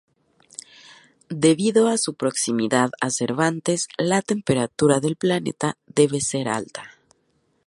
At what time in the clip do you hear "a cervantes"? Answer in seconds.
3.01-3.87